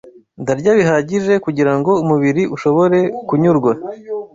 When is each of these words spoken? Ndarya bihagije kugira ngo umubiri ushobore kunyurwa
Ndarya 0.43 0.71
bihagije 0.79 1.33
kugira 1.45 1.71
ngo 1.77 1.91
umubiri 2.03 2.43
ushobore 2.55 2.99
kunyurwa 3.27 3.71